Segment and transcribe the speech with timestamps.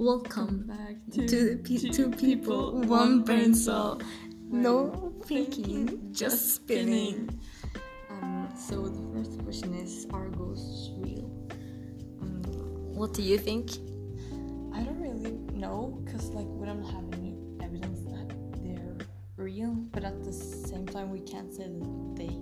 [0.00, 4.00] Welcome back to, the pe- two people, one brain cell.
[4.48, 7.38] No thinking, just spinning.
[8.08, 11.30] Um, so the first question is: Are ghosts real?
[12.22, 12.42] Um,
[12.96, 13.72] What do you think?
[14.72, 19.06] I don't really know, cause like we don't have any evidence that they're
[19.36, 22.32] real, but at the same time we can't say that they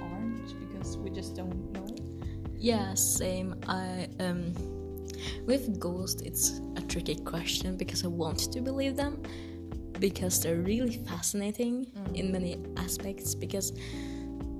[0.00, 1.94] aren't because we just don't know.
[2.56, 3.56] Yeah, same.
[3.68, 4.54] I um
[5.46, 9.22] with ghosts it's a tricky question because I want to believe them
[10.02, 13.72] because they're really fascinating in many aspects because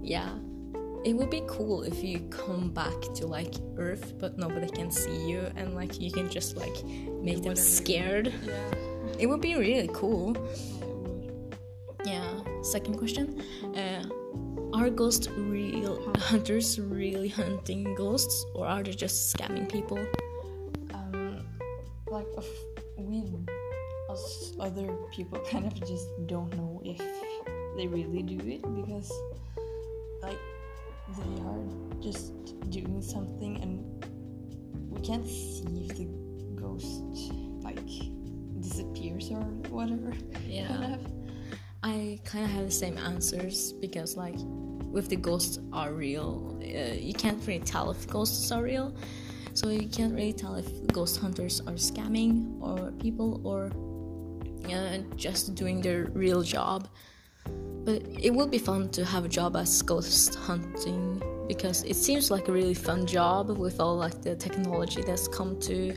[0.01, 0.31] yeah,
[1.05, 5.29] it would be cool if you come back to like Earth but nobody can see
[5.29, 6.85] you and like you can just like
[7.21, 8.33] make them scared.
[8.45, 8.53] Yeah.
[9.19, 10.37] It would be really cool.
[12.05, 12.41] Yeah.
[12.63, 13.43] Second question.
[13.77, 14.05] Uh,
[14.73, 19.99] are ghost real hunters really hunting ghosts or are they just scamming people?
[22.13, 22.27] Like
[22.97, 23.23] we
[24.11, 26.99] us other people kind of just don't know if
[27.77, 29.11] they really do it because
[30.23, 30.39] like
[31.17, 31.65] they are
[32.01, 32.33] just
[32.71, 34.05] doing something and
[34.91, 36.07] we can't see if the
[36.61, 37.81] ghost like
[38.61, 39.41] disappears or
[39.71, 40.13] whatever
[40.47, 40.69] Yeah.
[40.69, 41.01] kind of
[41.85, 44.37] I kind of have the same answers because, like,
[44.93, 48.95] with the ghosts are real, uh, you can't really tell if ghosts are real.
[49.55, 53.71] So you can't really tell if ghost hunters are scamming or people or
[54.73, 56.89] uh, just doing their real job.
[57.85, 62.31] But it would be fun to have a job as ghost hunting because it seems
[62.31, 65.95] like a really fun job with all like the technology that's come to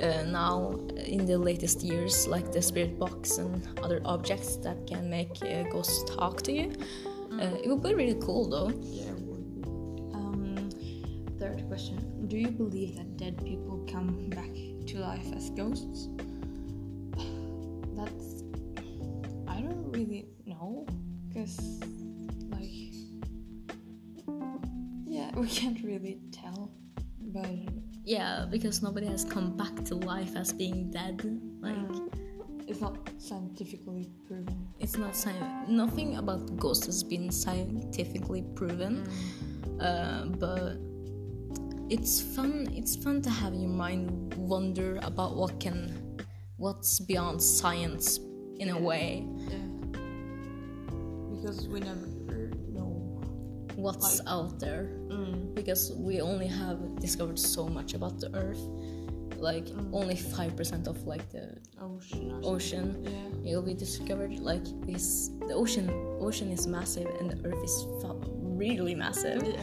[0.00, 5.08] uh, now in the latest years, like the spirit box and other objects that can
[5.08, 6.72] make uh, ghosts talk to you.
[7.32, 8.70] Uh, it would be really cool though.
[8.82, 9.68] yeah it would be.
[10.14, 10.70] um
[11.40, 14.50] third question do you believe that dead people come back
[14.88, 16.08] to life as ghosts
[17.94, 18.42] that's
[19.46, 20.84] i don't really know
[21.28, 21.80] because
[22.50, 22.90] like
[25.06, 26.72] yeah we can't really tell
[27.20, 27.46] but
[28.04, 31.24] Yeah, because nobody has come back to life as being dead.
[31.60, 32.12] Like mm,
[32.68, 35.68] it's not scientifically proven it's not science.
[35.68, 39.08] nothing about ghosts has been scientifically proven.
[39.80, 40.76] Uh, but
[41.90, 42.68] it's fun.
[42.74, 46.18] It's fun to have your mind wonder about what can,
[46.56, 48.18] what's beyond science
[48.58, 49.26] in a way.
[49.48, 49.58] yeah
[51.30, 53.20] because we never know
[53.76, 54.88] What's Like- out there?
[55.08, 55.54] mm.
[55.54, 58.62] because we only have discovered so much about the earth
[59.36, 65.52] like only 5% of like the ocean ocean yeah it'll be discovered like this the
[65.52, 65.90] ocean
[66.20, 67.86] ocean is massive and the earth is
[68.64, 69.60] really massive yeah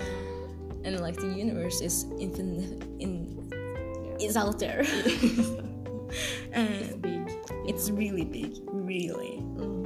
[0.83, 3.11] and like the universe is infinite in
[4.19, 4.27] Yeah.
[4.27, 4.81] is out there
[6.53, 7.21] and it's big
[7.67, 9.85] it's really big really Mm.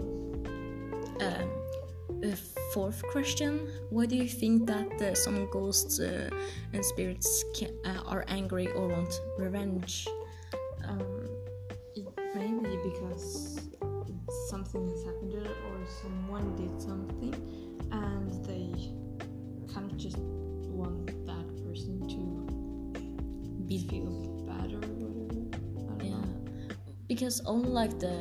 [1.21, 1.49] um,
[2.21, 2.35] the
[2.73, 6.29] fourth question why do you think that uh, some ghosts uh,
[6.73, 10.07] and spirits can, uh, are angry or want revenge
[10.87, 11.27] Um,
[11.95, 13.59] it may be because
[14.49, 17.33] something has happened or someone did something
[17.91, 18.69] and they
[19.73, 20.17] kind of just
[20.75, 22.21] want that person to
[23.67, 24.11] Be- feel
[24.47, 26.03] bad or whatever.
[26.03, 26.23] Yeah know.
[27.07, 28.15] because only like the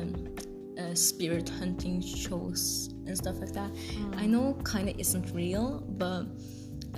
[0.79, 3.71] uh, spirit hunting shows and stuff like that
[4.17, 6.25] i know kind of isn't real but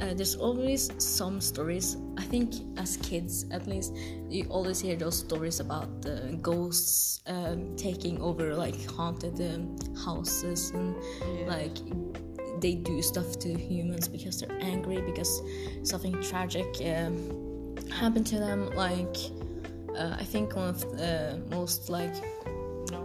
[0.01, 3.93] uh, there's always some stories i think as kids at least
[4.29, 9.75] you always hear those stories about the ghosts um, taking over like haunted um,
[10.05, 11.45] houses and Yeah.
[11.47, 11.77] like
[12.61, 15.41] they do stuff to humans because they're angry because
[15.83, 18.69] something tragic um, happened to them.
[18.75, 19.17] Like
[19.97, 22.13] uh, i think one of the most like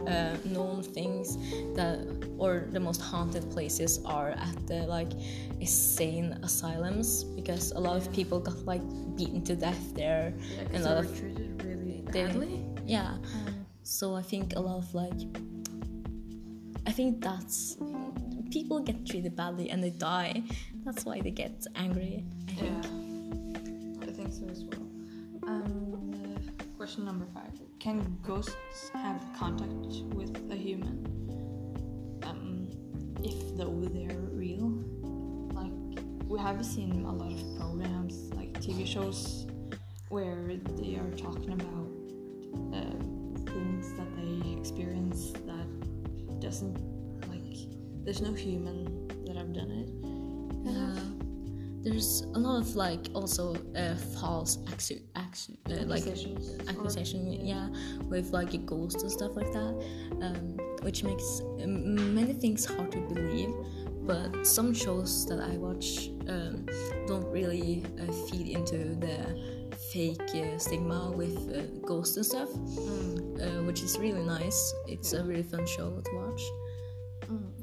[0.06, 1.36] uh, known things
[1.74, 1.98] that
[2.36, 5.12] or the most haunted places are at the like
[5.60, 8.82] insane asylums because a lot of people got like
[9.16, 10.34] beaten to death there.
[10.36, 12.64] Yeah, and a lot of treated really they- badly.
[12.84, 13.14] yeah.
[13.46, 15.20] Um, so i think a lot of like
[16.86, 17.76] i think that's
[18.52, 20.42] people get treated badly and they die
[20.84, 24.86] that's why they get angry i think Yeah, I think so as well.
[25.46, 26.36] Um,
[26.76, 30.96] question number five: Can ghosts have contact with a human?
[32.22, 32.68] Um,
[33.24, 34.68] if though they're real,
[35.54, 35.72] like
[36.28, 39.46] we have seen a lot of programs, like TV shows,
[40.10, 40.44] where
[40.78, 41.88] they are talking about
[42.78, 42.96] uh,
[43.50, 45.68] things that they experience that
[46.40, 47.01] doesn't.
[48.04, 49.88] There's no human that I've done it.
[50.72, 50.98] yeah
[51.84, 56.06] there's a lot of like also uh, false accu- accu- uh, like
[56.68, 57.66] accusation yeah
[58.08, 59.74] with like a ghost and stuff like that
[60.22, 63.52] um, which makes um, many things hard to believe
[64.06, 66.64] but some shows that i watch um,
[67.08, 69.16] don't really uh, feed into the
[69.92, 73.40] fake uh, stigma with uh, ghosts and stuff Mm.
[73.42, 76.42] uh, which is really nice it's a really fun show to watch
[77.26, 77.61] Mm.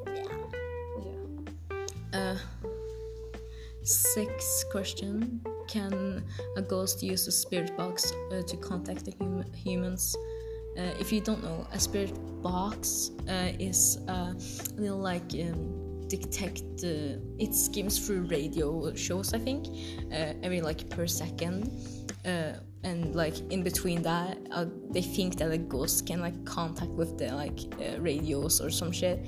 [3.90, 5.42] Sixth question.
[5.68, 6.24] Can
[6.56, 10.16] a ghost use a spirit box uh, to contact the hum- humans?
[10.78, 14.36] Uh, if you don't know a spirit box uh, is a
[14.78, 19.68] little like um, detect uh, it skims through radio shows i think
[20.12, 21.72] uh, every like per second.
[22.26, 22.54] Uh,
[22.84, 27.18] and like in between that uh, they think that a ghost can like contact with
[27.18, 29.26] the like uh, radios or some shit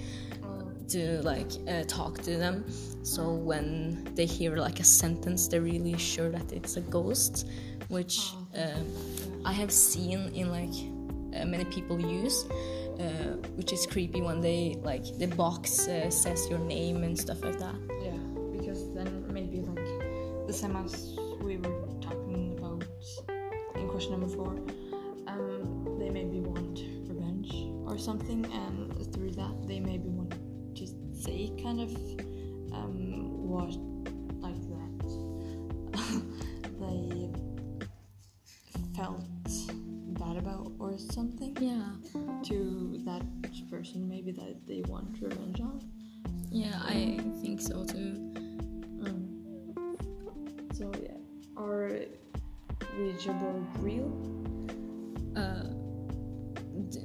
[0.91, 2.65] to like uh, talk to them.
[3.03, 7.47] So when they hear like a sentence they're really sure that it's a ghost
[7.87, 8.85] which um
[9.43, 10.77] i have seen in like
[11.35, 12.45] uh, many people use
[13.01, 17.43] uh, which is creepy when they like the box uh, says your name and stuff
[17.43, 17.75] like that.
[18.03, 18.17] Yeah,
[18.51, 22.85] because then maybe like the same as we were talking about
[23.75, 24.53] in question number four,
[25.27, 27.51] um, they maybe want revenge
[27.89, 30.35] or something, and through that they maybe want
[31.21, 31.91] say kind of
[32.73, 33.73] um, what
[34.41, 36.23] like that
[36.79, 37.29] they
[38.95, 39.23] felt
[40.19, 41.91] bad about or something yeah
[42.43, 43.21] to that
[43.69, 45.79] person maybe that they want revenge on.
[46.51, 48.27] yeah i think so too
[49.01, 49.25] Mm.
[50.75, 51.17] So yeah,
[51.57, 51.89] are
[52.99, 54.11] Ouija board real?
[55.35, 55.63] uh,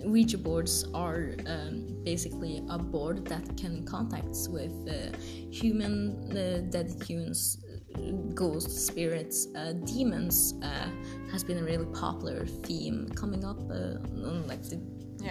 [0.04, 5.16] Ouija boards are um, basically a board that can contact with uh,
[5.50, 7.58] human, uh, dead humans,
[7.96, 10.54] uh, ghosts, spirits, uh, demons.
[10.62, 10.88] Uh,
[11.32, 13.98] has been a really popular theme coming up uh,
[14.28, 14.76] on like the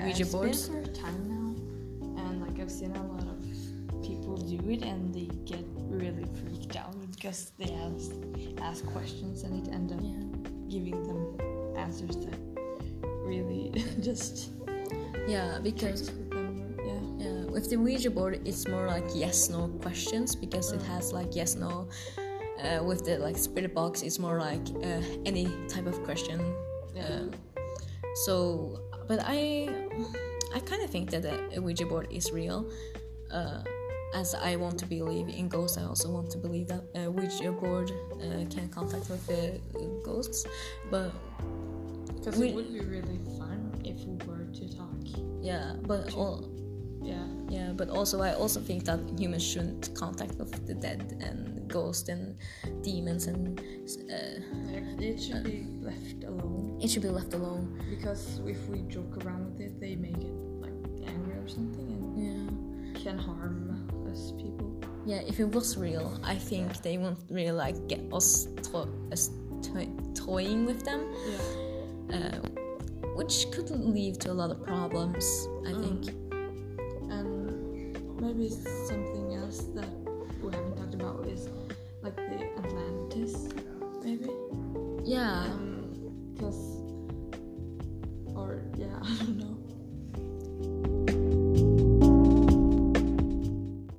[0.03, 0.67] Ouija it's boards.
[0.69, 4.83] been for a time now, and like I've seen a lot of people do it,
[4.83, 8.12] and they get really freaked out because they ask
[8.62, 10.23] ask questions, and it end up Yeah.
[10.69, 12.39] giving them answers that
[13.23, 13.71] really
[14.01, 14.51] just
[15.27, 16.45] Yeah, because with.
[16.86, 17.01] Yeah.
[17.18, 21.36] Yeah, with the Ouija board, it's more like yes no questions because it has like
[21.36, 21.88] yes no.
[22.63, 26.39] Uh, with the like spirit box, it's more like uh, any type of question.
[26.95, 27.04] Yeah.
[27.04, 27.24] Uh,
[28.25, 29.68] so, but I,
[30.56, 32.66] I kind of think that the Ouija board is real.
[33.30, 33.62] Uh,
[34.13, 37.51] as I want to believe in ghosts, I also want to believe that a Ouija
[37.51, 40.45] board uh, can contact with the uh, ghosts.
[40.89, 41.12] But
[42.16, 44.84] Because it would be really fun if we were to talk.
[45.45, 46.38] Yeah, but all,
[47.06, 47.21] Yeah.
[47.57, 52.09] Yeah, but also I also think that humans shouldn't contact with the dead and ghosts
[52.09, 52.36] and
[52.81, 53.59] demons, and
[54.09, 54.42] uh,
[55.00, 55.59] It should be
[55.89, 56.80] left alone.
[56.81, 57.63] it should be left alone.
[57.94, 60.33] Because if we joke around with it, they may get
[60.65, 60.74] like
[61.12, 64.69] angry or something and Yeah, can harm us people.
[65.06, 65.21] yeah.
[65.31, 69.30] If it was real, I think they won't really like get us, to- us
[69.65, 69.94] to-
[70.25, 72.15] toying with them, Yeah.
[72.18, 72.39] uh,
[73.15, 75.25] which could lead to a lot of problems.
[75.65, 75.81] I Mm.
[75.83, 76.01] think.
[77.09, 79.89] And maybe something else that
[80.44, 81.50] we haven't talked about is
[82.03, 83.50] like the Atlantis,
[84.03, 84.29] maybe.
[85.03, 86.36] Yeah, Um,